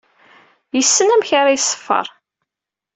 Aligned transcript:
Yessen 0.77 1.13
amek 1.13 1.29
ara 1.39 1.55
iṣeffer. 1.57 2.07